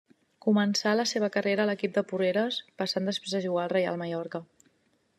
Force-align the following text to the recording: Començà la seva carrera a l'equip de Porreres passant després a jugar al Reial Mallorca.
Començà 0.45 0.93
la 0.99 1.05
seva 1.11 1.29
carrera 1.35 1.67
a 1.67 1.71
l'equip 1.71 1.95
de 1.99 2.05
Porreres 2.13 2.59
passant 2.83 3.13
després 3.13 3.37
a 3.41 3.45
jugar 3.47 3.67
al 3.67 3.73
Reial 3.79 4.05
Mallorca. 4.05 4.47